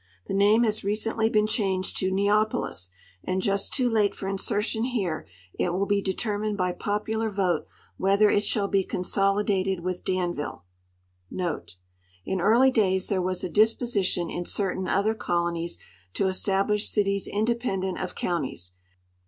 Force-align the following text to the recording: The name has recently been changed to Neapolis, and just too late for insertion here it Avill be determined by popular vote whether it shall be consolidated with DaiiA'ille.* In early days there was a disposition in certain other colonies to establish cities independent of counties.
The 0.25 0.33
name 0.33 0.63
has 0.63 0.83
recently 0.83 1.29
been 1.29 1.45
changed 1.45 1.95
to 1.97 2.09
Neapolis, 2.09 2.89
and 3.23 3.39
just 3.39 3.71
too 3.71 3.87
late 3.87 4.15
for 4.15 4.27
insertion 4.27 4.83
here 4.85 5.27
it 5.53 5.65
Avill 5.67 5.87
be 5.87 6.01
determined 6.01 6.57
by 6.57 6.71
popular 6.71 7.29
vote 7.29 7.67
whether 7.97 8.27
it 8.31 8.43
shall 8.43 8.67
be 8.67 8.83
consolidated 8.83 9.81
with 9.81 10.03
DaiiA'ille.* 10.03 10.63
In 12.25 12.41
early 12.41 12.71
days 12.71 13.09
there 13.09 13.21
was 13.21 13.43
a 13.43 13.47
disposition 13.47 14.31
in 14.31 14.45
certain 14.47 14.87
other 14.87 15.13
colonies 15.13 15.77
to 16.15 16.25
establish 16.27 16.89
cities 16.89 17.27
independent 17.27 17.99
of 18.01 18.15
counties. 18.15 18.73